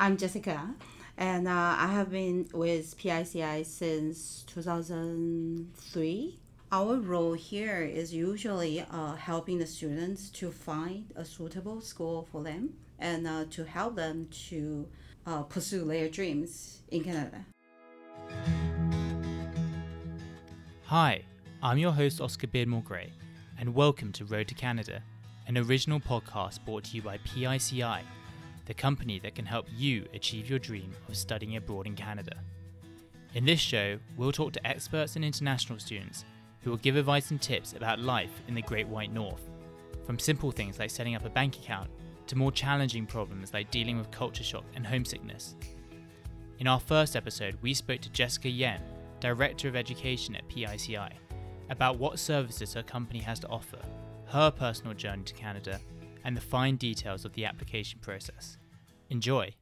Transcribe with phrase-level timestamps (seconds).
[0.00, 0.76] I'm Jessica,
[1.16, 6.38] and uh, I have been with PICI since 2003.
[6.70, 12.44] Our role here is usually uh, helping the students to find a suitable school for
[12.44, 14.86] them and uh, to help them to
[15.26, 17.44] uh, pursue their dreams in Canada.
[20.84, 21.24] Hi,
[21.60, 23.10] I'm your host Oscar Beardmore Gray,
[23.58, 25.02] and welcome to Road to Canada,
[25.48, 28.04] an original podcast brought to you by PICI
[28.68, 32.36] the company that can help you achieve your dream of studying abroad in Canada.
[33.34, 36.26] In this show, we'll talk to experts and international students
[36.62, 39.48] who will give advice and tips about life in the Great White North,
[40.04, 41.88] from simple things like setting up a bank account
[42.26, 45.56] to more challenging problems like dealing with culture shock and homesickness.
[46.58, 48.82] In our first episode, we spoke to Jessica Yen,
[49.18, 51.08] Director of Education at PICI,
[51.70, 53.78] about what services her company has to offer,
[54.26, 55.80] her personal journey to Canada,
[56.24, 58.57] and the fine details of the application process.
[59.10, 59.54] Enjoy.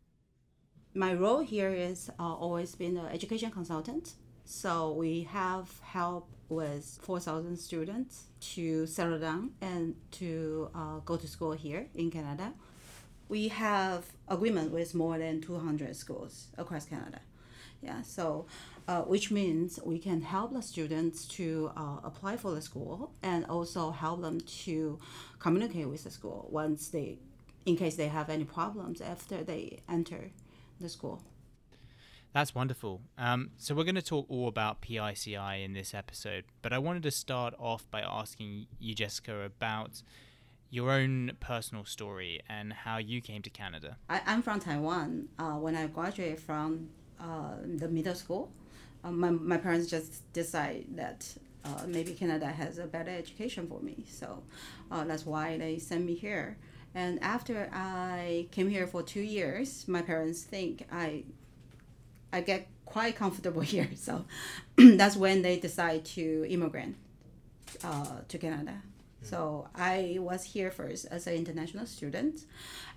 [0.94, 4.14] My role here is uh, always been an education consultant.
[4.44, 11.26] So we have help with 4,000 students to settle down and to uh, go to
[11.26, 12.52] school here in Canada.
[13.28, 17.20] We have agreement with more than 200 schools across Canada.
[17.82, 18.46] Yeah, so
[18.88, 23.44] uh, which means we can help the students to uh, apply for the school and
[23.46, 24.98] also help them to
[25.38, 27.18] communicate with the school once they,
[27.66, 30.30] in case they have any problems after they enter
[30.80, 31.22] the school.
[32.32, 33.00] That's wonderful.
[33.18, 37.02] Um, so we're going to talk all about PICI in this episode, but I wanted
[37.04, 40.02] to start off by asking you, Jessica, about
[40.70, 43.96] your own personal story and how you came to Canada.
[44.10, 45.28] I, am from Taiwan.
[45.38, 48.52] Uh, when I graduated from uh, the middle school,
[49.02, 51.26] uh, my, my parents just decided that
[51.64, 54.04] uh, maybe Canada has a better education for me.
[54.08, 54.42] So
[54.90, 56.58] uh, that's why they sent me here.
[56.96, 61.24] And after I came here for two years, my parents think I
[62.32, 63.90] I get quite comfortable here.
[63.94, 64.24] So
[64.76, 66.94] that's when they decide to immigrate
[67.84, 68.82] uh, to Canada.
[69.20, 72.46] So I was here first as an international student,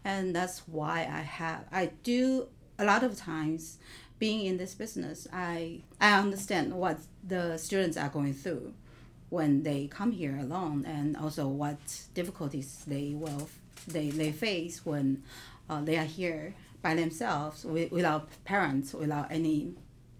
[0.06, 3.80] and that's why I have I do a lot of times
[4.18, 8.74] being in this business, I I understand what the students are going through
[9.30, 11.80] when they come here alone, and also what
[12.14, 13.50] difficulties they will
[13.85, 15.23] they, they face when
[15.69, 19.73] uh, they are here by themselves with, without parents, without any,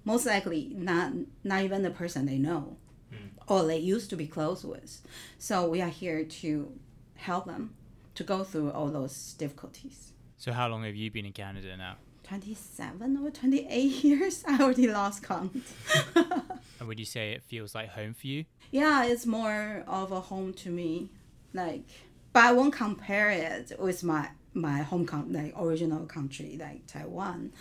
[0.06, 2.78] most likely not not even the person they know,
[3.14, 3.18] mm.
[3.48, 5.02] or they used to be close with.
[5.38, 6.72] So we are here to
[7.16, 7.76] help them
[8.16, 10.14] to go through all those difficulties.
[10.38, 11.96] So how long have you been in Canada now?
[12.24, 13.70] 27 or 28
[14.04, 14.44] years.
[14.48, 15.64] I already lost count.
[16.16, 18.46] and would you say it feels like home for you?
[18.72, 21.10] Yeah, it's more of a home to me.
[21.54, 21.86] Like,
[22.34, 27.52] but I won't compare it with my my home com- like original country like Taiwan.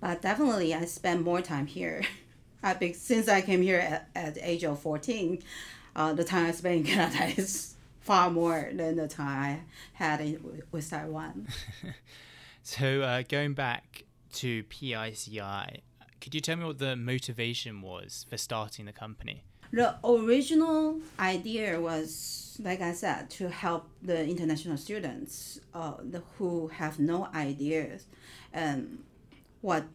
[0.00, 2.02] But definitely, I spend more time here.
[2.62, 5.40] I be, since I came here at, at the age of 14,
[5.94, 9.60] uh, the time I spent in Canada is far more than the time I
[9.92, 11.46] had in, with Taiwan.
[12.62, 15.82] so uh, going back to PICI.
[16.20, 19.44] Could you tell me what the motivation was for starting the company?
[19.72, 26.68] The original idea was, like I said, to help the international students uh, the, who
[26.68, 28.06] have no ideas
[28.52, 29.02] and
[29.60, 29.86] what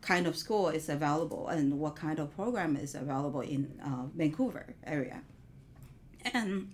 [0.00, 4.74] kind of school is available and what kind of program is available in uh, Vancouver
[4.84, 5.22] area.
[6.32, 6.72] And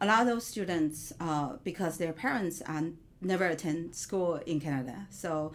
[0.00, 2.84] a lot of those students, uh, because their parents are
[3.20, 5.52] never attend school in Canada, so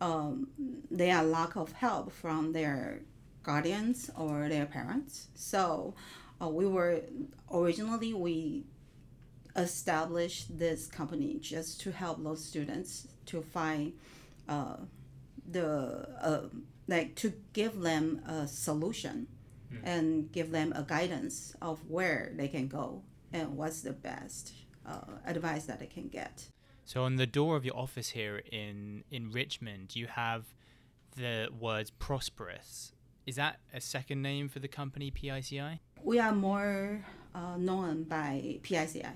[0.00, 0.48] um,
[0.90, 3.00] they are lack of help from their
[3.42, 5.28] guardians or their parents.
[5.34, 5.94] So
[6.42, 7.00] uh, we were
[7.52, 8.64] originally we
[9.56, 13.92] established this company just to help those students to find
[14.48, 14.76] uh,
[15.50, 16.42] the uh,
[16.88, 19.26] like to give them a solution
[19.72, 19.78] mm.
[19.84, 24.52] and give them a guidance of where they can go and what's the best
[24.86, 26.48] uh, advice that they can get.
[26.84, 30.46] So on the door of your office here in in Richmond, you have
[31.16, 32.92] the words prosperous.
[33.26, 35.80] Is that a second name for the company PICI?
[36.04, 37.04] We are more
[37.34, 39.06] uh, known by PICI.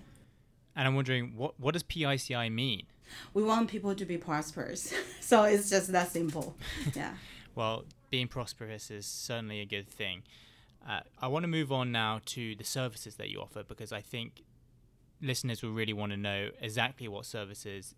[0.77, 2.87] And I'm wondering what what does PICI mean?
[3.35, 4.93] We want people to be prosperous.
[5.21, 6.57] so it's just that simple.
[6.95, 7.15] Yeah.
[7.55, 10.23] well, being prosperous is certainly a good thing.
[10.89, 14.01] Uh, I want to move on now to the services that you offer because I
[14.01, 14.43] think
[15.21, 17.95] listeners will really want to know exactly what services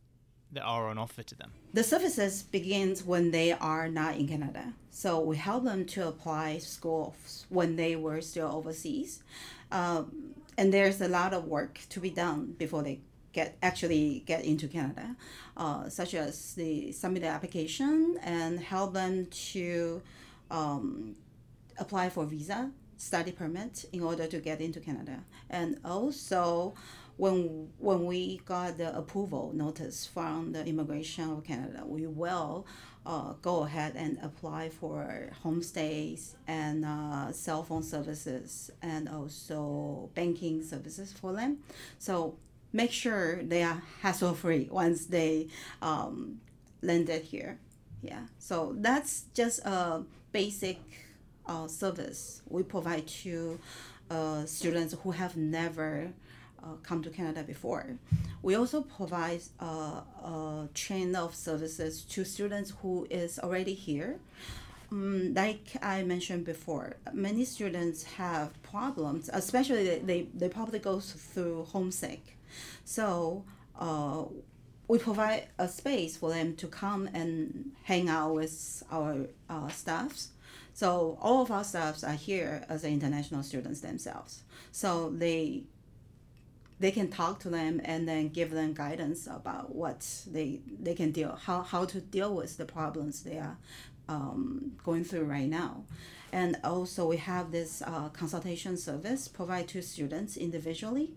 [0.52, 1.52] that are on offer to them?
[1.74, 4.72] The services begins when they are not in Canada.
[4.90, 9.22] So we help them to apply schools when they were still overseas.
[9.70, 13.00] Um, and there's a lot of work to be done before they
[13.32, 15.14] get actually get into Canada,
[15.56, 20.02] uh, such as the submit the application and help them to
[20.50, 21.14] um,
[21.78, 26.74] apply for visa, study permit in order to get into Canada, and also
[27.18, 32.64] when when we got the approval notice from the immigration of Canada, we will
[33.04, 40.62] uh, go ahead and apply for homestays and uh, cell phone services and also banking
[40.62, 41.58] services for them.
[41.98, 42.38] So
[42.72, 45.48] make sure they are hassle free once they
[45.82, 46.40] um,
[46.82, 47.58] landed here.
[48.00, 50.78] Yeah, so that's just a basic
[51.46, 53.58] uh, service we provide to
[54.08, 56.12] uh, students who have never
[56.62, 57.86] uh, come to Canada before.
[58.42, 64.18] We also provide uh, a chain of services to students who is already here.
[64.90, 71.00] Um, like I mentioned before, many students have problems, especially they, they, they probably go
[71.00, 72.38] through homesick.
[72.84, 73.44] So
[73.78, 74.24] uh,
[74.88, 80.28] we provide a space for them to come and hang out with our uh, staffs.
[80.72, 84.42] So all of our staffs are here as international students themselves.
[84.72, 85.64] So they
[86.80, 91.10] they can talk to them and then give them guidance about what they they can
[91.10, 93.56] deal how, how to deal with the problems they are
[94.08, 95.84] um, going through right now.
[96.32, 101.12] And also we have this uh, consultation service provided to students individually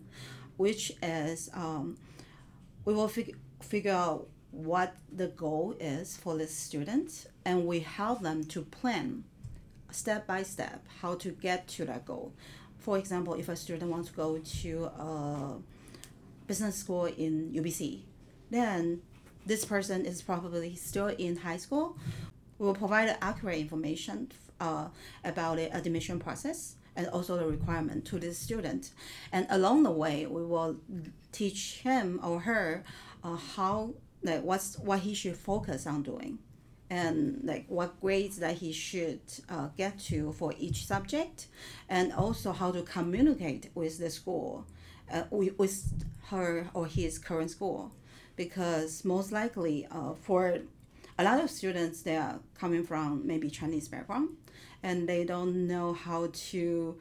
[0.58, 1.98] which is um,
[2.86, 8.22] we will fig- figure out what the goal is for the student and we help
[8.22, 9.24] them to plan
[9.90, 12.34] step by step how to get to that goal
[12.82, 15.58] for example, if a student wants to go to a
[16.48, 18.02] business school in UBC,
[18.50, 19.02] then
[19.46, 21.98] this person is probably still in high school.
[22.58, 24.88] We will provide accurate information uh,
[25.24, 28.92] about the admission process and also the requirement to the student.
[29.32, 30.78] And along the way, we will
[31.32, 32.84] teach him or her
[33.24, 33.94] uh, how
[34.24, 36.38] like what's what he should focus on doing
[36.92, 41.48] and like what grades that he should uh, get to for each subject
[41.88, 44.68] and also how to communicate with the school
[45.12, 47.94] uh, with her or his current school.
[48.36, 50.60] Because most likely uh, for
[51.18, 54.30] a lot of students they are coming from maybe chinese background
[54.84, 56.98] and they don't know how to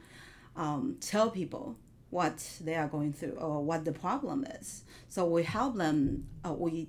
[0.55, 1.75] um, tell people
[2.11, 4.83] what they are going through or what the problem is.
[5.09, 6.87] So we help them uh, we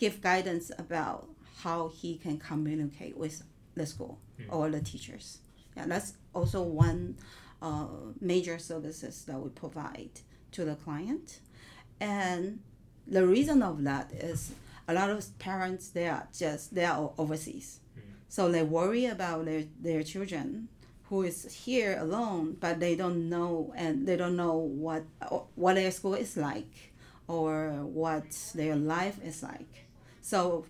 [0.00, 1.28] give guidance about
[1.64, 3.42] how he can communicate with
[3.74, 4.44] the school mm.
[4.50, 5.38] or the teachers.
[5.76, 7.16] Yeah, that's also one
[7.62, 7.86] uh,
[8.20, 10.20] major services that we provide
[10.52, 11.40] to the client.
[12.00, 12.60] And
[13.06, 14.52] the reason of that is
[14.86, 17.80] a lot of parents they are just they are overseas.
[17.98, 18.02] Mm.
[18.28, 20.68] So they worry about their, their children
[21.04, 25.04] who is here alone, but they don't know and they don't know what
[25.54, 26.92] what their school is like
[27.26, 27.70] or
[28.02, 29.86] what their life is like.
[30.20, 30.66] So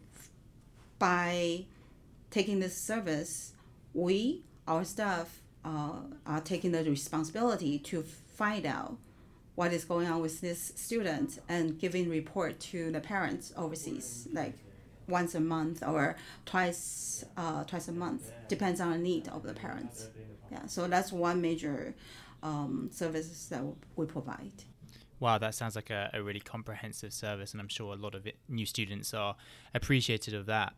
[0.98, 1.66] by
[2.30, 3.52] taking this service,
[3.92, 8.98] we, our staff, uh, are taking the responsibility to find out
[9.54, 14.54] what is going on with this student and giving report to the parents overseas, like
[15.06, 19.54] once a month or twice uh, twice a month, depends on the need of the
[19.54, 20.08] parents.
[20.50, 21.94] Yeah, so that's one major
[22.42, 23.62] um, service that
[23.96, 24.52] we provide.
[25.24, 28.26] Wow, that sounds like a, a really comprehensive service, and I'm sure a lot of
[28.26, 29.36] it, new students are
[29.74, 30.74] appreciative of that.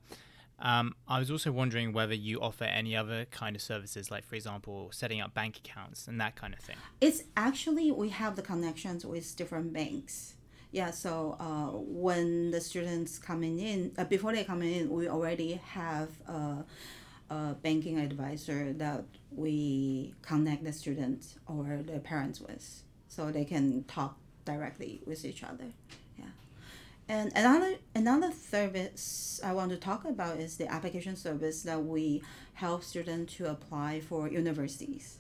[0.61, 4.37] Um, I was also wondering whether you offer any other kind of services, like, for
[4.37, 6.77] example, setting up bank accounts and that kind of thing.
[7.01, 10.37] It's actually, we have the connections with different banks.
[10.71, 15.55] Yeah, so uh, when the students coming in, uh, before they come in, we already
[15.55, 16.65] have a,
[17.31, 23.83] a banking advisor that we connect the students or the parents with so they can
[23.89, 24.17] talk
[24.47, 25.69] directly with each other.
[26.19, 26.33] Yeah.
[27.09, 32.23] And another another service I want to talk about is the application service that we
[32.55, 35.19] help students to apply for universities,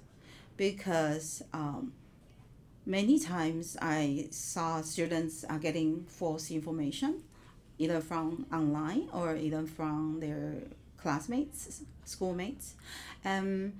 [0.56, 1.92] because um,
[2.87, 7.23] many times I saw students are getting false information,
[7.78, 10.62] either from online or even from their
[10.97, 12.75] classmates, schoolmates,
[13.23, 13.78] and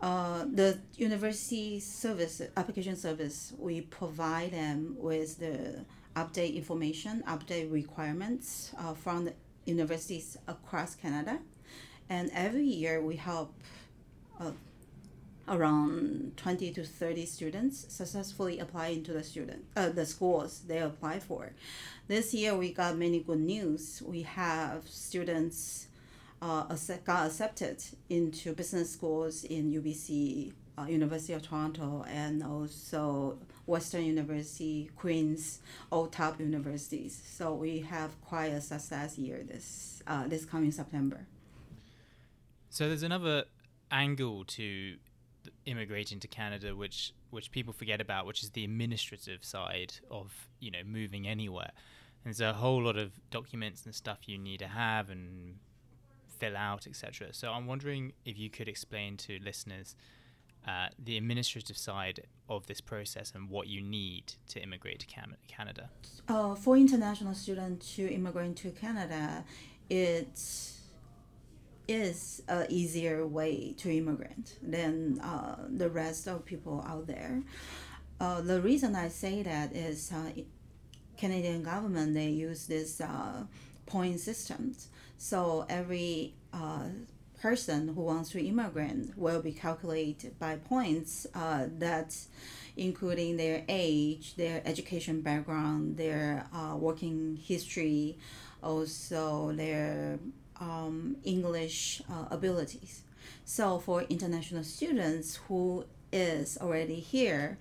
[0.00, 8.72] uh, the university service application service we provide them with the update information update requirements
[8.78, 9.32] uh, from the
[9.64, 11.38] universities across canada.
[12.08, 13.52] And every year we help
[14.40, 14.52] uh,
[15.48, 21.18] around 20 to 30 students successfully apply into the student uh, the schools they apply
[21.18, 21.52] for.
[22.06, 24.02] This year we got many good news.
[24.06, 25.87] We have students
[26.40, 34.04] uh, got accepted into business schools in UBC, uh, University of Toronto and also Western
[34.04, 37.20] University, Queens, all top universities.
[37.26, 41.26] So we have quite a success year this uh, this coming September.
[42.70, 43.44] So there's another
[43.90, 44.96] angle to
[45.66, 50.70] immigrating to Canada, which which people forget about, which is the administrative side of you
[50.70, 51.72] know moving anywhere.
[52.24, 55.56] And there's a whole lot of documents and stuff you need to have and
[56.38, 57.32] fill out, etc.
[57.32, 59.94] So I'm wondering if you could explain to listeners
[60.66, 65.90] uh, the administrative side of this process and what you need to immigrate to Canada.
[66.28, 69.44] Uh, for international students to immigrate to Canada,
[69.88, 70.38] it
[71.88, 77.42] is a easier way to immigrant than uh, the rest of people out there.
[78.20, 80.42] Uh, the reason I say that is uh,
[81.16, 83.44] Canadian government they use this uh,
[83.86, 84.88] point systems.
[85.18, 86.84] So every uh,
[87.42, 92.16] person who wants to immigrant will be calculated by points uh, that
[92.76, 98.16] including their age, their education background, their uh, working history,
[98.62, 100.20] also their
[100.60, 103.02] um, English uh, abilities.
[103.44, 107.58] So for international students who is already here,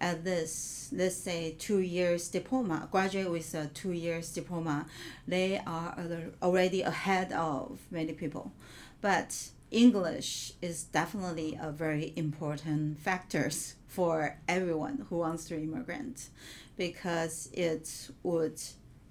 [0.00, 4.86] at this, let's say, two years diploma, graduate with a two years diploma,
[5.28, 5.94] they are
[6.42, 8.52] already ahead of many people.
[9.00, 16.28] But English is definitely a very important factors for everyone who wants to immigrant
[16.76, 18.60] because it would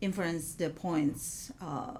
[0.02, 1.98] influence the points uh,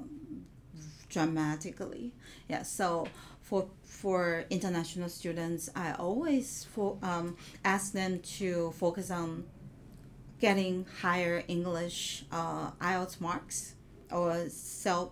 [1.10, 2.12] dramatically.
[2.48, 3.08] Yeah, so
[3.50, 9.46] for for international students, I always for, um, ask them to focus on
[10.40, 13.74] getting higher English uh, IELTS marks
[14.12, 15.10] or self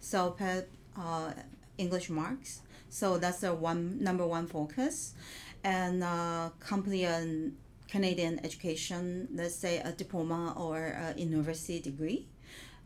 [0.00, 1.32] self uh,
[1.76, 2.62] English marks.
[2.88, 5.14] So that's the one number one focus,
[5.62, 7.50] and uh, complete a
[7.86, 9.28] Canadian education.
[9.34, 12.28] Let's say a diploma or a university degree.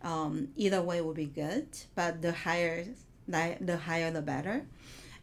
[0.03, 2.85] Um, either way would be good, but the higher
[3.29, 4.67] the higher the better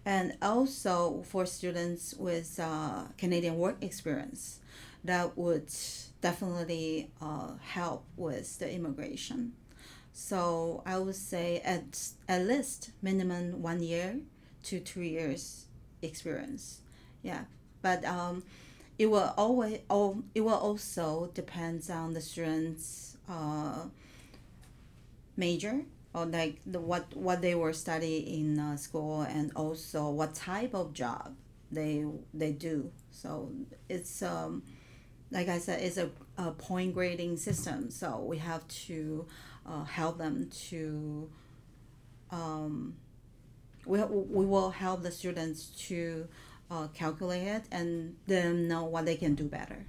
[0.06, 4.60] and also for students with uh, Canadian work experience,
[5.04, 5.72] that would
[6.22, 9.54] definitely uh, help with the immigration.
[10.14, 14.20] So I would say at at least minimum one year
[14.64, 15.66] to two years
[16.02, 16.82] experience.
[17.24, 17.46] Yeah,
[17.82, 18.44] but um,
[18.98, 23.86] it will always oh, it will also depends on the student's uh,
[25.36, 25.82] major
[26.16, 30.74] or like the what what they were studying in uh, school and also what type
[30.74, 31.36] of job
[31.72, 32.90] they they do.
[33.12, 33.52] So
[33.90, 34.64] it's um
[35.32, 37.92] like i said it's a, a point grading system.
[37.92, 39.28] So we have to
[39.66, 41.30] uh, help them to
[42.32, 42.96] um,
[43.86, 46.28] we, we will help the students to
[46.72, 49.86] uh, calculate it and then know what they can do better.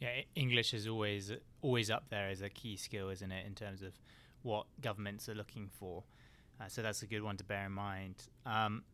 [0.00, 1.32] Yeah english is always
[1.62, 3.92] always up there as a key skill isn't it in terms of
[4.44, 6.04] what governments are looking for.
[6.60, 8.14] Uh, so that's a good one to bear in mind.
[8.46, 8.84] Um,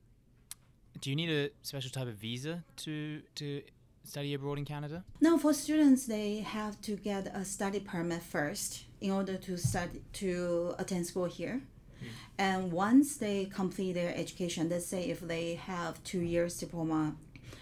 [1.00, 3.62] do you need a special type of visa to to
[4.04, 5.04] study abroad in Canada?
[5.20, 10.02] No, for students they have to get a study permit first in order to study
[10.14, 11.60] to attend school here.
[12.00, 12.06] Hmm.
[12.38, 17.14] And once they complete their education, let's say if they have two years diploma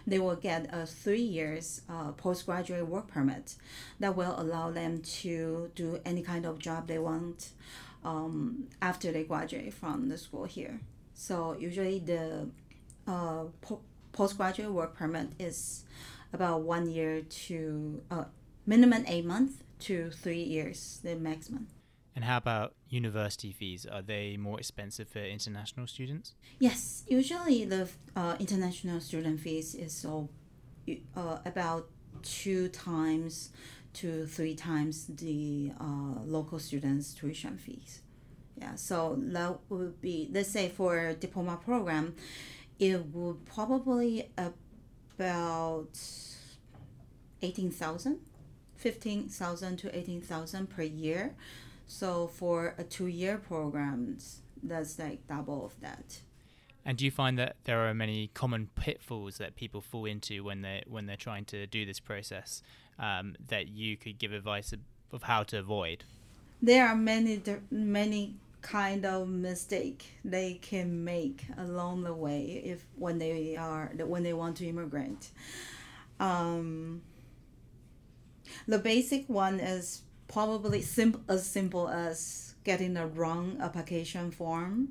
[0.08, 3.56] they will get a three years uh, postgraduate work permit
[4.00, 7.50] that will allow them to do any kind of job they want
[8.04, 10.80] um, after they graduate from the school here.
[11.14, 12.48] So usually the
[13.06, 13.80] uh, po-
[14.12, 15.84] postgraduate work permit is
[16.32, 18.24] about one year to uh,
[18.66, 21.66] minimum eight months to three years, the maximum.
[22.18, 23.86] And how about university fees?
[23.86, 26.34] Are they more expensive for international students?
[26.58, 30.28] Yes, usually the uh, international student fees is so
[31.14, 31.86] uh, about
[32.24, 33.50] two times
[33.92, 38.02] to three times the uh, local students' tuition fees.
[38.56, 42.16] Yeah, so that would be let's say for diploma program,
[42.80, 45.96] it would probably about
[47.42, 48.18] eighteen thousand,
[48.74, 51.36] fifteen thousand to eighteen thousand per year
[51.88, 56.20] so for a two-year programs, that's like double of that.
[56.84, 60.62] And do you find that there are many common pitfalls that people fall into when
[60.62, 62.62] they when they're trying to do this process
[62.98, 64.80] um, that you could give advice of,
[65.12, 66.04] of how to avoid?
[66.62, 73.18] There are many many kind of mistake they can make along the way if when
[73.18, 75.30] they are when they want to immigrate.
[76.20, 77.02] Um,
[78.66, 84.88] the basic one is probably sim- as simple as getting the wrong application form.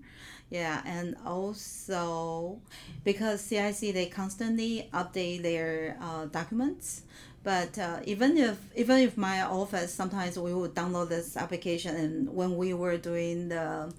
[0.49, 2.59] Yeah, and also
[3.03, 7.03] because CIC they constantly update their uh, documents.
[7.43, 12.29] But uh, even if even if my office sometimes we would download this application and
[12.33, 13.93] when we were doing the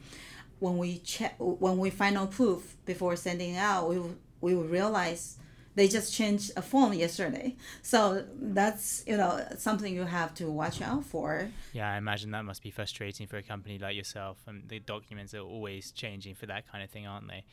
[0.61, 4.01] when we check when we final proof before sending out we
[4.41, 5.37] we would realize
[5.79, 7.55] they just changed a form yesterday.
[7.83, 11.51] So that's you know something you have to watch out for.
[11.73, 15.35] Yeah, I imagine that must be frustrating for a company like yourself, and the documents
[15.35, 17.45] are always changing for that kind of thing, aren't they?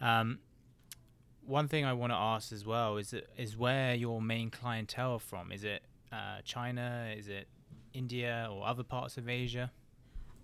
[0.00, 0.38] Um,
[1.44, 5.52] one thing I want to ask as well is is where your main clientele from?
[5.52, 7.12] Is it uh, China?
[7.14, 7.48] Is it
[7.92, 9.70] India or other parts of Asia?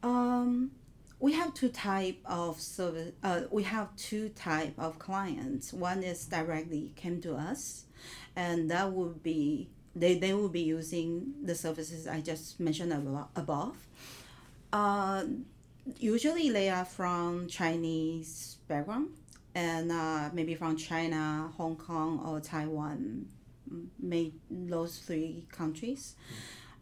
[0.03, 0.73] Um,
[1.21, 5.73] we have two type of service uh, we have two type of clients.
[5.73, 7.85] One is directly came to us
[8.37, 12.93] and that would be they, they will be using the services i just mentioned
[13.35, 13.77] above.
[14.73, 15.25] Uh,
[15.99, 19.09] usually they are from chinese background
[19.55, 23.27] and uh, maybe from china hong kong or taiwan
[23.99, 26.15] may those three countries.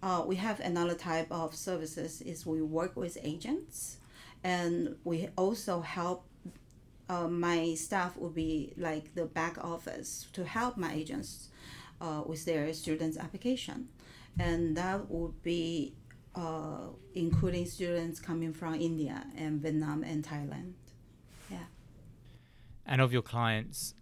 [0.02, 3.97] Uh, we have another type of services is we work with agents
[4.45, 6.26] and we also help
[7.09, 11.49] uh, my staff would be like the back office to help my agents
[12.00, 13.88] uh, with their students application.
[14.38, 15.95] And that would be
[16.35, 20.75] uh, including students coming from india and vietnam and thailand.
[21.50, 21.69] Yeah.
[22.85, 23.95] And of your clients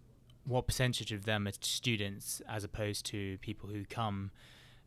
[0.45, 4.31] what percentage of them are students as opposed to people who come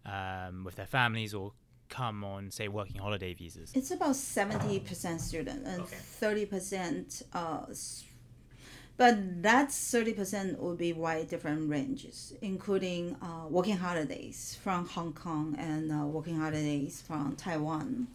[0.07, 1.52] um, with their families or
[1.88, 3.73] come on, say, working holiday visas?
[3.75, 5.97] It's about 70% student and okay.
[5.97, 7.66] 30% uh,
[8.99, 15.54] but that 30% will be wide different ranges, including uh, working holidays from Hong Kong
[15.57, 18.09] and uh, working holidays from Taiwan.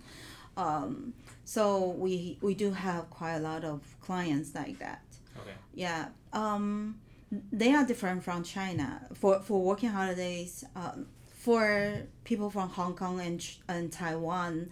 [0.58, 1.14] Um,
[1.46, 5.04] so we we do have quite a lot of clients like that.
[5.40, 5.56] Okay.
[5.74, 6.10] Yeah.
[6.34, 7.00] Um,
[7.32, 9.08] they are different from China.
[9.14, 11.08] For for working holidays, um,
[11.44, 14.70] for people from Hong Kong and, and Taiwan,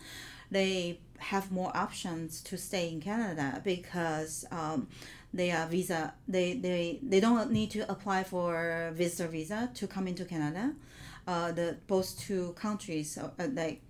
[0.50, 4.88] they have more options to stay in Canada because um,
[5.34, 10.08] they are visa they, they they don't need to apply for visitor visa to come
[10.08, 10.74] into Canada.
[11.28, 13.82] Uh, the both two countries uh, like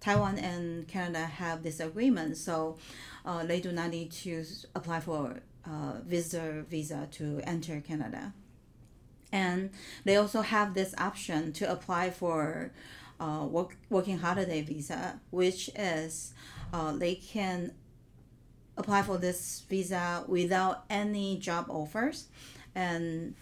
[0.00, 2.76] Taiwan and Canada have this agreement, so
[3.24, 4.44] uh, they do not need to
[4.74, 8.34] apply for uh, visitor visa to enter Canada
[9.32, 9.70] and
[10.04, 12.72] they also have this option to apply for
[13.20, 16.34] uh, work, working holiday visa, which is
[16.72, 17.72] uh, they can
[18.76, 22.28] apply for this visa without any job offers,
[22.74, 23.34] and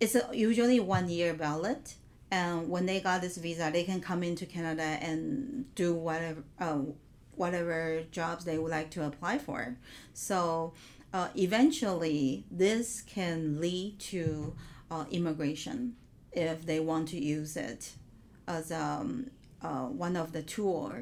[0.00, 1.78] it's a, usually one year valid.
[2.30, 6.80] And when they got this visa, they can come into Canada and do whatever uh,
[7.36, 9.76] whatever jobs they would like to apply for.
[10.12, 10.74] So
[11.12, 14.54] uh, eventually this can lead to
[14.90, 15.96] uh, immigration
[16.32, 17.92] if they want to use it
[18.46, 19.30] as um,
[19.62, 20.92] uh, one of the tool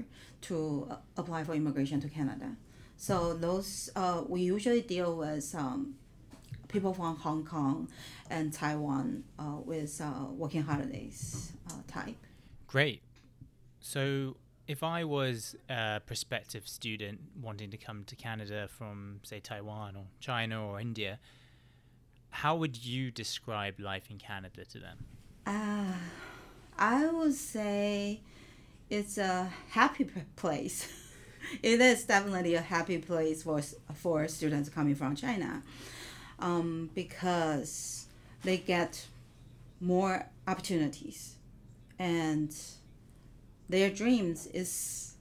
[0.41, 2.57] to uh, apply for immigration to Canada.
[2.97, 5.97] So those uh, we usually deal with um,
[6.69, 7.89] people from Hong Kong
[8.31, 11.53] and Taiwan uh, with working holidays
[11.87, 12.17] type.
[12.67, 13.03] Great.
[13.81, 14.37] So
[14.69, 20.05] if I was a prospective student wanting to come to Canada from, say, Taiwan or
[20.21, 21.19] China or India,
[22.31, 24.99] how would you describe life in Canada to them?
[25.47, 25.95] Uh,
[26.79, 28.21] I would say
[28.91, 30.89] it's a happy place.
[31.63, 33.63] it is definitely a happy place for,
[33.95, 35.63] for students coming from China
[36.41, 38.07] um, because
[38.43, 39.07] they get
[39.81, 41.37] more opportunities
[41.99, 42.55] and
[43.69, 45.15] their dreams is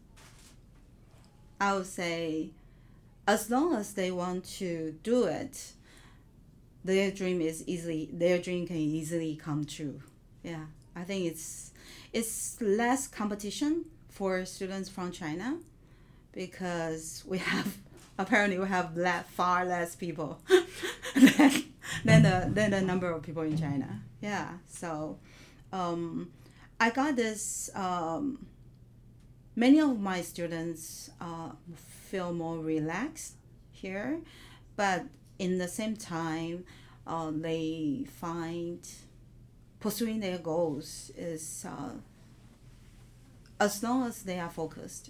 [1.60, 2.50] I would say
[3.28, 5.72] as long as they want to do it,
[6.84, 10.02] their dream is easily their dream can easily come true.
[10.44, 10.66] Yeah.
[10.96, 11.72] I think it's
[12.14, 15.58] it's less competition for students from China
[16.32, 17.78] because we have
[18.18, 20.40] apparently we have less, far less people
[21.16, 21.64] than,
[22.06, 24.02] than the than the number of people in China.
[24.22, 24.50] Yeah.
[24.68, 25.18] So
[25.74, 26.32] um,
[26.86, 27.72] I got this.
[27.74, 28.46] Um,
[29.56, 33.38] many of my students uh, feel more relaxed
[33.72, 34.20] here,
[34.76, 35.06] but
[35.40, 36.64] in the same time,
[37.08, 38.88] uh, they find
[39.80, 41.94] pursuing their goals is uh,
[43.60, 45.10] as long as they are focused,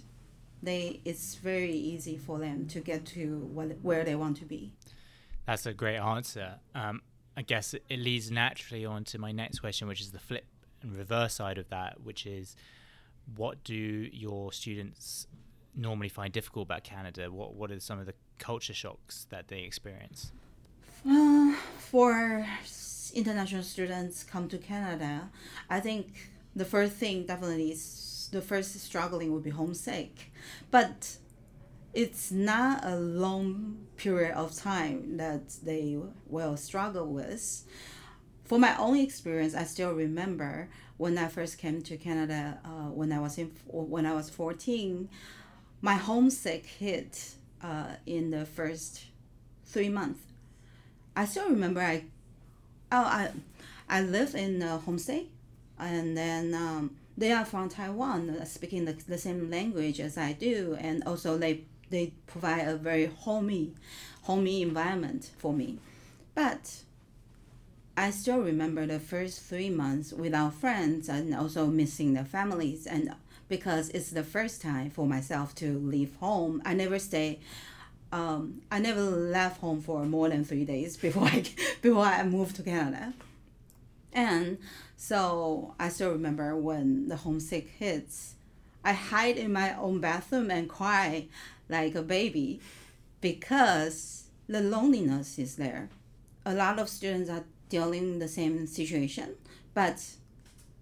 [0.62, 4.72] they it's very easy for them to get to what, where they want to be.
[5.44, 6.54] That's a great answer.
[6.74, 7.02] Um,
[7.36, 10.46] I guess it leads naturally on to my next question, which is the flip
[10.92, 12.56] reverse side of that, which is
[13.34, 15.26] what do your students
[15.74, 17.30] normally find difficult about Canada?
[17.30, 20.32] What What are some of the culture shocks that they experience?
[21.08, 22.46] Uh, for
[23.14, 25.30] international students come to Canada,
[25.70, 30.32] I think the first thing definitely is the first struggling would be homesick,
[30.70, 31.16] but
[31.94, 35.96] it's not a long period of time that they
[36.26, 37.64] will struggle with.
[38.46, 43.12] For my own experience, I still remember when I first came to Canada uh, when
[43.12, 45.08] I was in when I was fourteen,
[45.82, 49.06] my homesick hit uh, in the first
[49.64, 50.20] three months.
[51.16, 52.04] I still remember I,
[52.92, 53.30] oh I,
[53.88, 55.26] I lived in a homestay,
[55.78, 60.32] and then um, they are from Taiwan, uh, speaking the, the same language as I
[60.34, 63.74] do, and also they they provide a very homey,
[64.22, 65.78] homey environment for me,
[66.34, 66.82] but
[67.96, 73.14] I still remember the first three months without friends and also missing the families and
[73.48, 76.60] because it's the first time for myself to leave home.
[76.64, 77.40] I never stay.
[78.12, 81.44] Um, I never left home for more than three days before I
[81.82, 83.14] before I moved to Canada,
[84.12, 84.58] and
[84.96, 88.34] so I still remember when the homesick hits.
[88.84, 91.26] I hide in my own bathroom and cry
[91.68, 92.60] like a baby
[93.20, 95.88] because the loneliness is there.
[96.44, 99.34] A lot of students are dealing the same situation,
[99.74, 100.02] but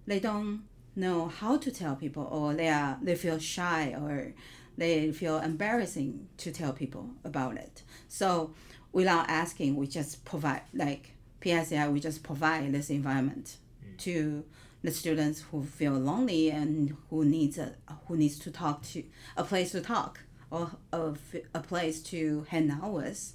[0.06, 0.64] they don't
[0.96, 4.34] know how to tell people, or they are they feel shy, or
[4.76, 7.82] they feel embarrassing to tell people about it.
[8.08, 8.54] So
[8.92, 13.98] without asking, we just provide like PICI, we just provide this environment mm.
[13.98, 14.44] to
[14.82, 17.74] the students who feel lonely and who needs a
[18.06, 19.02] who needs to talk to
[19.36, 20.20] a place to talk
[20.50, 21.14] or a,
[21.54, 23.32] a place to hang out with,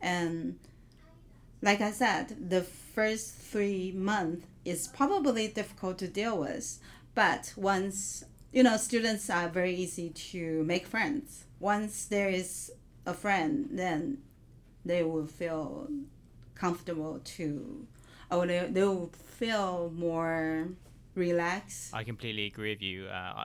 [0.00, 0.58] and
[1.66, 6.78] like I said, the first three months is probably difficult to deal with,
[7.14, 11.44] but once you know, students are very easy to make friends.
[11.60, 12.72] Once there is
[13.04, 14.18] a friend, then
[14.84, 15.88] they will feel
[16.54, 17.86] comfortable to,
[18.30, 20.68] or they, they will feel more
[21.14, 21.92] relaxed.
[21.92, 23.08] I completely agree with you.
[23.08, 23.44] Uh,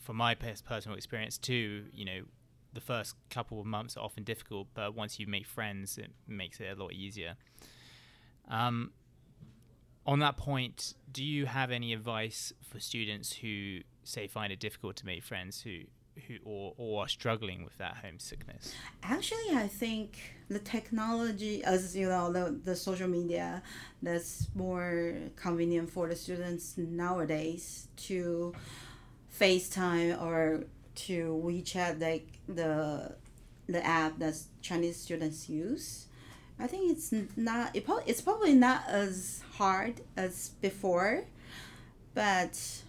[0.00, 2.22] from my personal experience too, you know,
[2.72, 6.60] the first couple of months are often difficult, but once you make friends, it makes
[6.60, 7.36] it a lot easier.
[8.48, 8.92] Um,
[10.06, 14.96] on that point, do you have any advice for students who say find it difficult
[14.96, 15.82] to make friends who
[16.26, 18.74] who or, or are struggling with that homesickness?
[19.02, 23.62] Actually, I think the technology, as you know, the, the social media,
[24.02, 28.52] that's more convenient for the students nowadays to
[29.38, 30.64] FaceTime or
[31.06, 33.14] to WeChat, like the
[33.68, 36.06] the app that Chinese students use.
[36.58, 37.74] I think it's not.
[37.74, 41.24] It probably, it's probably not as hard as before,
[42.14, 42.82] but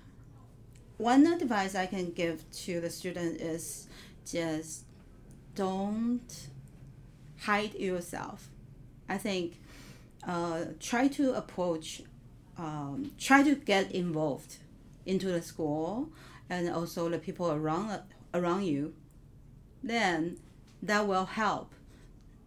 [0.98, 3.88] one advice I can give to the student is
[4.26, 4.84] just
[5.56, 6.48] don't
[7.40, 8.50] hide yourself.
[9.10, 9.60] I think
[10.28, 12.04] uh, try to approach,
[12.58, 14.58] um, try to get involved
[15.06, 16.10] into the school
[16.52, 18.02] and also the people around
[18.36, 18.94] around you.
[19.82, 20.38] Then
[20.84, 21.74] that will help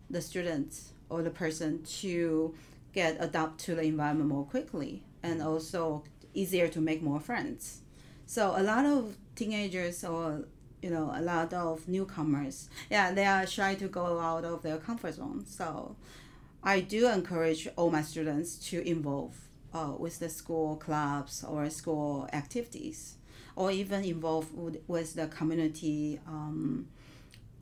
[0.09, 2.55] the students or the person to
[2.93, 7.81] get adapt to the environment more quickly and also easier to make more friends.
[8.27, 10.45] So a lot of teenagers or
[10.83, 14.77] you know a lot of newcomers, yeah, they are shy to go out of their
[14.77, 15.45] comfort zone.
[15.47, 15.97] So
[16.63, 19.35] I do encourage all my students to involve
[19.73, 23.17] uh, with the school clubs or school activities,
[23.57, 26.21] or even involve with, with the community.
[26.27, 26.89] Um,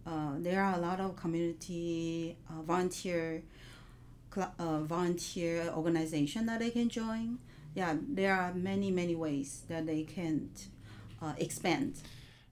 [0.07, 3.42] uh, there are a lot of community uh, volunteer
[4.37, 7.38] uh, volunteer organization that they can join.
[7.74, 10.50] Yeah, there are many many ways that they can
[11.20, 12.00] uh, expand.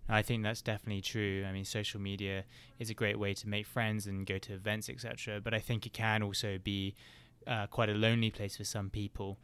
[0.09, 1.44] I think that's definitely true.
[1.48, 2.44] I mean, social media
[2.79, 5.40] is a great way to make friends and go to events, etc.
[5.40, 6.96] But I think it can also be
[7.46, 9.38] uh, quite a lonely place for some people.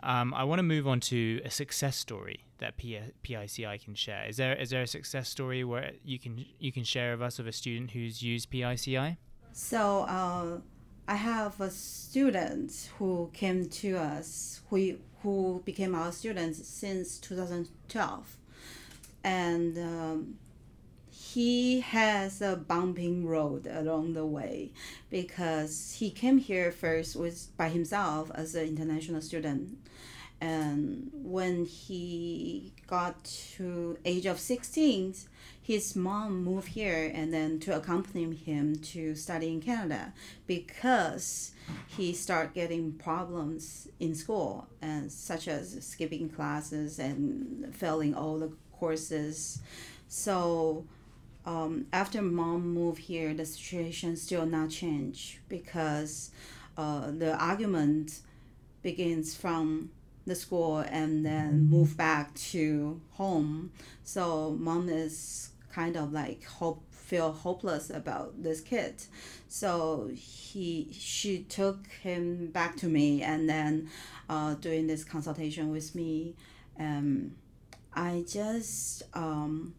[0.00, 4.24] Um, I want to move on to a success story that P- PICI can share.
[4.28, 7.38] Is there is there a success story where you can you can share with us
[7.38, 9.16] of a student who's used PICI?
[9.52, 10.58] So uh,
[11.06, 18.36] I have a student who came to us who who became our students since 2012,
[19.22, 20.34] and um,
[21.34, 24.70] he has a bumping road along the way
[25.10, 29.78] because he came here first with by himself as an international student.
[30.40, 33.24] And when he got
[33.56, 35.14] to age of 16
[35.64, 40.12] his mom moved here and then to accompany him to study in canada
[40.48, 41.52] because
[41.86, 48.50] he started getting problems in school and such as skipping classes and failing all the
[48.72, 49.60] courses.
[50.08, 50.84] So
[51.44, 56.30] um, after mom moved here, the situation still not change because
[56.76, 58.20] uh, the argument
[58.82, 59.90] begins from
[60.26, 63.72] the school and then move back to home.
[64.04, 69.02] So mom is kind of like hope feel hopeless about this kid.
[69.48, 73.90] So he she took him back to me and then
[74.28, 76.36] uh, doing this consultation with me.
[76.78, 77.32] Um,
[77.94, 79.74] I just um,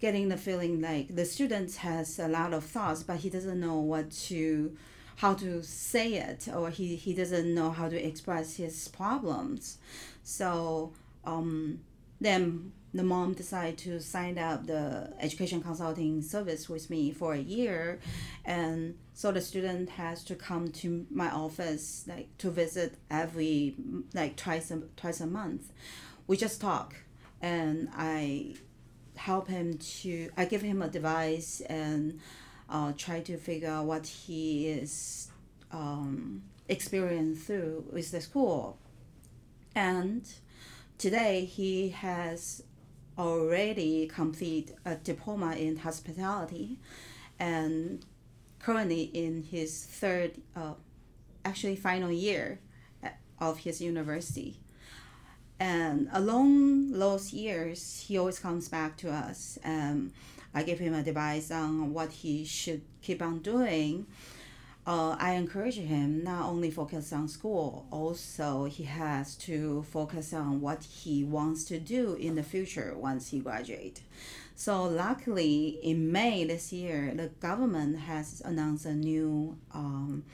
[0.00, 3.78] getting the feeling like the student has a lot of thoughts, but he doesn't know
[3.78, 4.76] what to
[5.16, 9.78] how to say it or he, he doesn't know how to express his problems.
[10.24, 10.92] So
[11.24, 11.80] um,
[12.20, 17.38] then the mom decided to sign up the education consulting service with me for a
[17.38, 18.00] year.
[18.44, 23.74] And so the student has to come to my office like to visit every
[24.14, 25.72] like twice a, twice a month.
[26.26, 26.96] We just talk
[27.42, 28.54] and i
[29.16, 32.18] help him to i give him a device and
[32.68, 35.28] uh, try to figure out what he is
[35.70, 38.78] um, experiencing through with the school.
[39.74, 40.26] And
[40.98, 42.62] today he has
[43.18, 46.78] already complete a diploma in hospitality
[47.38, 48.04] and
[48.58, 50.74] currently in his third uh,
[51.44, 52.58] actually final year
[53.40, 54.58] of his university
[55.60, 60.12] and along those years he always comes back to us and
[60.52, 64.06] i give him advice on what he should keep on doing
[64.86, 70.60] uh, I encourage him not only focus on school, also he has to focus on
[70.60, 74.02] what he wants to do in the future once he graduate.
[74.56, 80.24] So luckily, in May this year, the government has announced a new um,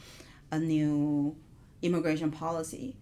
[0.50, 1.36] a new
[1.80, 2.96] immigration policy.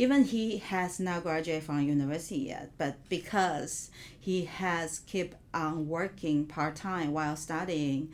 [0.00, 6.46] Even he has not graduated from university yet, but because he has kept on working
[6.46, 8.10] part time while studying,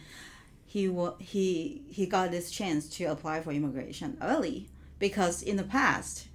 [0.64, 4.66] he he he got this chance to apply for immigration early.
[4.98, 6.26] Because in the past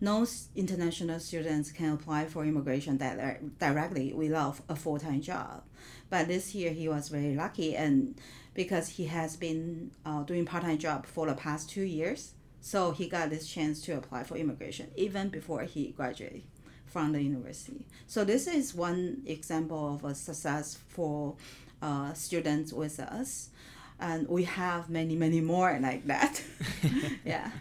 [0.00, 5.64] no international students can apply for immigration di- directly without a full-time job.
[6.08, 8.14] But this year he was very lucky and
[8.54, 13.08] because he has been uh, doing part-time job for the past two years so he
[13.08, 16.42] got this chance to apply for immigration even before he graduated
[16.84, 17.86] from the university.
[18.06, 21.36] So this is one example of a success for
[21.80, 23.50] uh, students with us.
[23.98, 26.42] And we have many many more like that.
[27.24, 27.50] Yeah.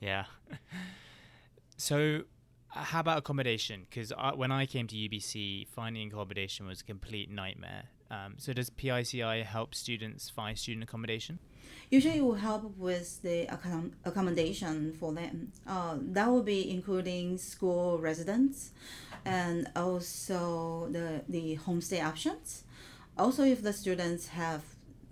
[0.00, 0.24] Yeah.
[1.76, 2.22] So
[2.66, 3.86] how about accommodation?
[3.88, 7.84] Because when i came to ubc finding accommodation was a complete nightmare.
[8.10, 11.38] Um, so does pici help students find student accommodation
[11.90, 13.46] usually it will help with the
[14.04, 18.70] accommodation for them uh, that will be including school residents
[19.24, 22.64] and also the, the homestay options
[23.16, 24.62] also if the students have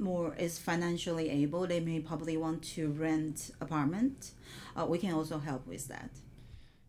[0.00, 4.32] more is financially able, they may probably want to rent apartment.
[4.74, 6.10] Uh, we can also help with that.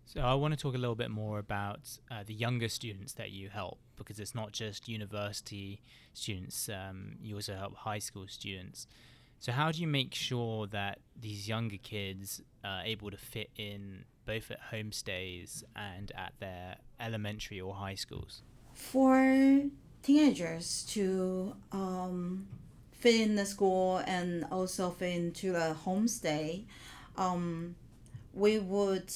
[0.05, 3.31] So I want to talk a little bit more about uh, the younger students that
[3.31, 5.81] you help because it's not just university
[6.13, 6.69] students.
[6.69, 8.87] Um, you also help high school students.
[9.41, 14.05] So how do you make sure that these younger kids are able to fit in
[14.27, 18.43] both at homestays and at their elementary or high schools?
[18.75, 19.63] For
[20.03, 22.45] teenagers to um,
[22.91, 26.65] fit in the school and also fit into the homestay,
[27.17, 27.75] um,
[28.35, 29.11] we would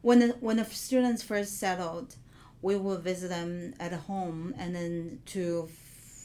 [0.00, 2.16] when the, when the students first settled,
[2.62, 5.68] we would visit them at home and then to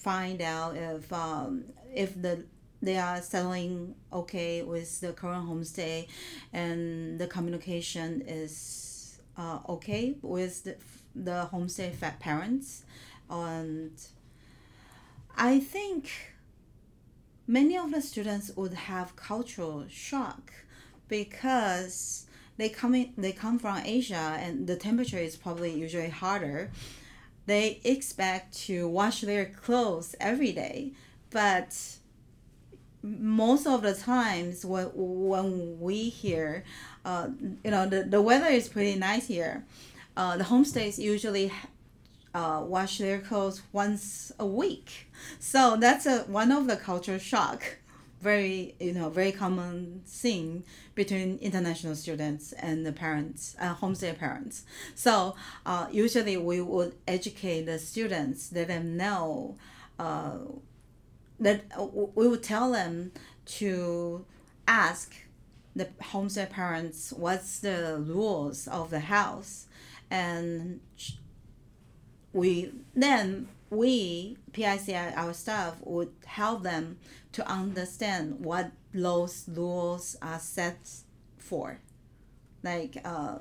[0.03, 2.45] find out if um, if the
[2.84, 6.06] they are settling okay with the current homestay
[6.52, 10.76] and the communication is uh, okay with the,
[11.15, 12.84] the homestay parents.
[13.30, 13.93] And
[15.38, 16.12] I think
[17.48, 20.52] many of the students would have cultural shock
[21.08, 22.26] because
[22.58, 26.69] they come in, they come from Asia and the temperature is probably usually harder.
[27.46, 30.91] They expect to wash their clothes every day,
[31.30, 31.98] but
[33.03, 36.63] most of the times when, when we hear,
[37.03, 37.27] uh,
[37.63, 39.65] you know, the, the weather is pretty nice here.
[40.15, 41.51] Uh, the homestays usually
[42.33, 45.11] uh, wash their clothes once a week.
[45.39, 47.77] So that's a one of the culture shock.
[48.21, 50.63] Very you know very common thing
[50.95, 54.63] between international students and the parents, uh, homestay parents.
[54.95, 55.35] So
[55.65, 59.57] uh, usually we would educate the students, let them know.
[59.99, 60.37] Uh,
[61.43, 63.12] that uh, we would tell them
[63.45, 64.25] to
[64.67, 65.13] ask
[65.75, 69.67] the homestay parents what's the rules of the house?
[70.10, 70.79] And
[72.32, 76.97] we then we PICI our staff would help them
[77.34, 80.77] to understand what those rules are set
[81.38, 81.79] for,
[82.63, 83.39] like uh,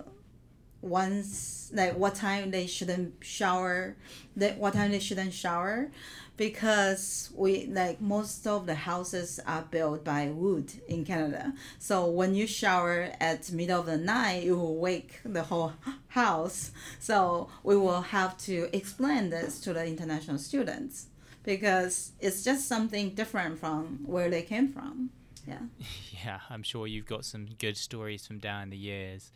[0.81, 3.97] once like what time they shouldn't shower,
[4.37, 5.91] that what time they shouldn't shower,
[6.37, 11.53] because we like most of the houses are built by wood in Canada.
[11.79, 15.75] So when you shower at middle of the night, you will wake the whole
[16.09, 16.73] house.
[16.99, 21.07] So we will have to explain this to the international students
[21.45, 25.11] because it's just something different from where they came from.
[25.47, 25.59] Yeah.
[26.25, 29.33] Yeah, I'm sure you've got some good stories from down the years.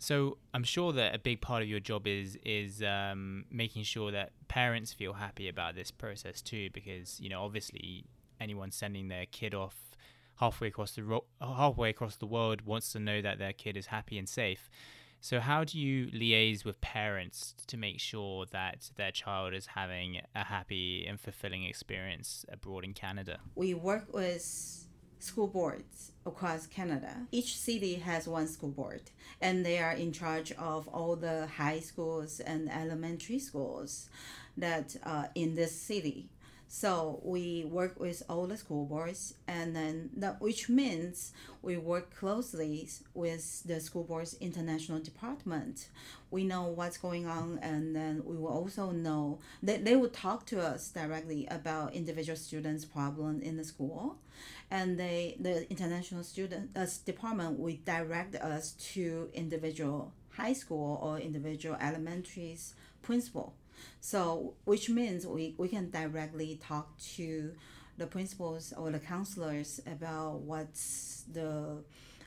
[0.00, 4.10] So I'm sure that a big part of your job is is um, making sure
[4.10, 8.04] that parents feel happy about this process too, because you know obviously
[8.40, 9.76] anyone sending their kid off
[10.36, 13.86] halfway across the ro- halfway across the world wants to know that their kid is
[13.86, 14.70] happy and safe.
[15.20, 20.22] So how do you liaise with parents to make sure that their child is having
[20.34, 23.40] a happy and fulfilling experience abroad in Canada?
[23.54, 24.86] We work with
[25.20, 27.26] school boards across Canada.
[27.30, 29.02] Each city has one school board,
[29.40, 34.08] and they are in charge of all the high schools and elementary schools
[34.56, 36.28] that uh, in this city.
[36.72, 42.14] So we work with all the school boards, and then that which means we work
[42.14, 45.88] closely with the school board's international department.
[46.30, 50.46] We know what's going on, and then we will also know that they will talk
[50.46, 54.18] to us directly about individual students' problem in the school,
[54.70, 61.18] and they the international student uh, department will direct us to individual high school or
[61.18, 63.54] individual elementary's principal
[64.00, 67.52] so, which means we, we can directly talk to
[67.98, 71.82] the principals or the counselors about what's the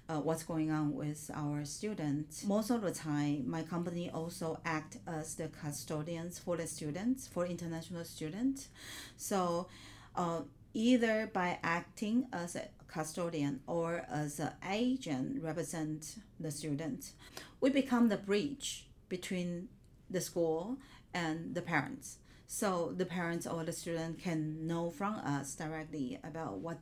[0.10, 2.44] uh, what's going on with our students.
[2.44, 7.46] Most of the time, my company also act as the custodians for the students, for
[7.46, 8.68] international students.
[9.16, 9.70] So,
[10.18, 10.42] uh,
[10.74, 17.14] either by acting as a custodian or as an agent represent the student,
[17.60, 19.70] we become the bridge between
[20.10, 20.78] the school
[21.14, 22.18] and the parents.
[22.48, 26.80] So the parents or the student can know from us directly about what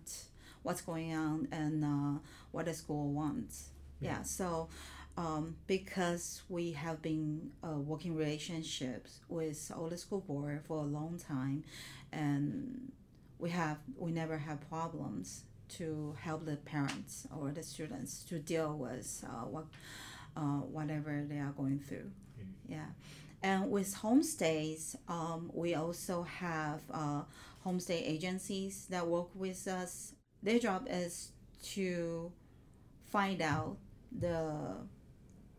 [0.63, 2.19] what's going on and uh,
[2.51, 3.69] what the school wants.
[3.99, 4.17] Yeah.
[4.17, 4.69] yeah so
[5.17, 10.87] um, because we have been uh, working relationships with all the school board for a
[10.87, 11.63] long time,
[12.11, 12.91] and
[13.41, 15.43] we have we never have problems
[15.77, 19.65] to help the parents or the students to deal with uh, what
[20.37, 22.11] uh, whatever they are going through.
[22.39, 22.73] Mm-hmm.
[22.73, 22.85] Yeah.
[23.43, 27.23] And with homestays, um, we also have uh,
[27.65, 30.13] homestay agencies that work with us.
[30.43, 31.31] Their job is
[31.73, 32.31] to
[33.09, 33.77] find out
[34.11, 34.77] the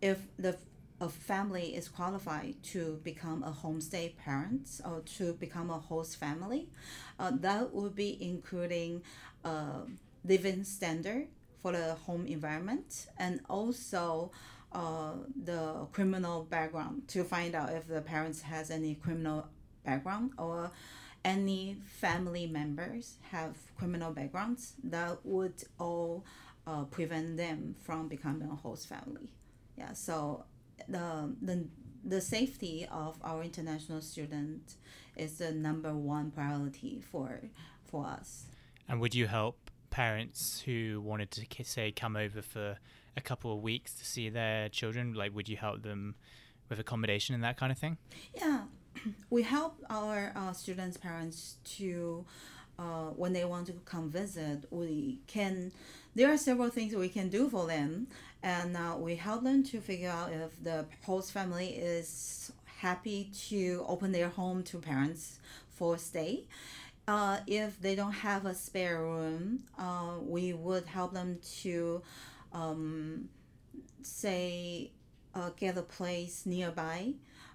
[0.01, 0.57] if the
[1.03, 6.69] a family is qualified to become a homestay parent or to become a host family.
[7.19, 9.03] Uh, that would be including
[9.45, 9.81] uh,
[10.25, 11.27] living standard
[11.61, 14.31] for the home environment and also
[14.71, 19.49] uh, the criminal background to find out if the parents has any criminal
[19.85, 20.71] background or
[21.25, 26.25] any family members have criminal backgrounds that would all
[26.69, 29.29] uh, prevent them from becoming a host family
[29.77, 30.45] yeah so
[30.89, 31.65] the, the
[32.05, 34.77] the safety of our international students
[35.17, 37.41] is the number one priority for
[37.85, 38.47] for us
[38.89, 42.79] and would you help parents who wanted to say come over for
[43.17, 45.15] a couple of weeks to see their children?
[45.15, 46.17] Like, would you help them
[46.69, 47.99] with accommodation and that kind of thing?
[48.35, 48.63] Yeah,
[49.31, 52.25] we help our uh, students' parents to.
[52.79, 55.71] Uh, when they want to come visit, we can.
[56.15, 58.09] There are several things we can do for them,
[58.43, 63.85] and uh, we help them to figure out if the host family is happy to
[63.89, 65.39] open their home to parents
[65.71, 66.45] for stay.
[67.07, 72.03] Uh, if they don't have a spare room, uh, we would help them to
[72.53, 73.29] um,
[74.03, 74.91] say
[75.35, 77.13] uh, get a place nearby,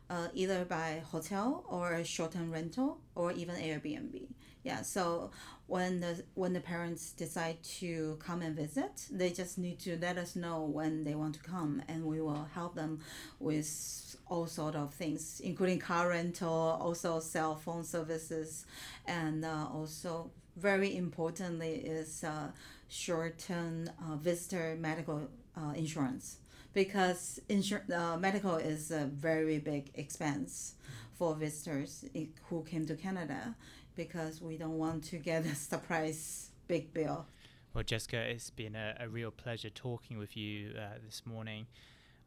[0.10, 4.28] uh, either by hotel or a short-term rental or even Airbnb.
[4.68, 5.32] Yeah, so
[5.68, 10.18] when the when the parents decide to come and visit, they just need to let
[10.18, 13.00] us know when they want to come, and we will help them
[13.40, 18.66] with all sort of things, including car rental, also cell phone services,
[19.06, 22.48] and uh, also very importantly is uh,
[22.90, 26.40] short-term uh, visitor medical uh, insurance.
[26.74, 30.74] Because insur- uh, medical is a very big expense
[31.18, 32.04] for visitors
[32.50, 33.56] who came to Canada
[33.98, 37.26] because we don't want to get a surprise big bill.
[37.74, 41.68] Well, Jessica, it's been a, a real pleasure talking with you uh, this morning.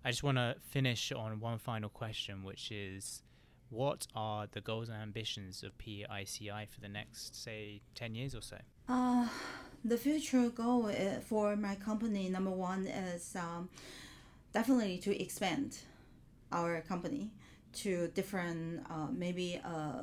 [0.05, 3.23] I just want to finish on one final question, which is
[3.71, 8.43] what are the goals and ambitions of PICI for the next, say, 10 years or
[8.43, 8.57] so?
[8.89, 9.29] Uh,
[9.85, 13.69] the future goal uh, for my company, number one, is um,
[14.53, 15.79] definitely to expand
[16.53, 17.31] our company
[17.73, 20.03] to different, uh, maybe uh,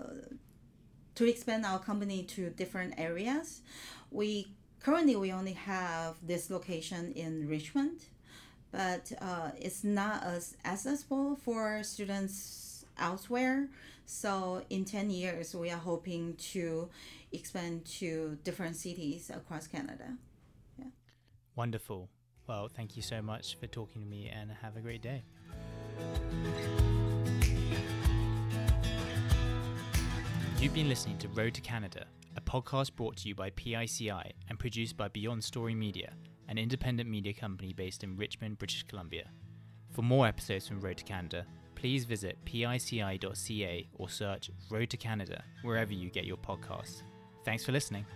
[1.17, 3.61] to expand our company to different areas.
[4.11, 8.05] We currently we only have this location in Richmond,
[8.71, 13.67] but uh, it's not as accessible for students elsewhere.
[14.05, 16.87] So in 10 years, we are hoping to
[17.31, 20.17] expand to different cities across Canada.
[20.77, 20.85] Yeah.
[21.55, 22.09] Wonderful.
[22.45, 25.23] Well, thank you so much for talking to me and have a great day.
[30.59, 34.57] You've been listening to Road to Canada, a podcast brought to you by PICI and
[34.57, 36.13] produced by Beyond Story Media,
[36.47, 39.29] an independent media company based in Richmond, British Columbia.
[39.91, 41.45] For more episodes from Road to Canada,
[41.75, 47.03] please visit pici.ca or search Road to Canada wherever you get your podcasts.
[47.45, 48.07] Thanks for listening.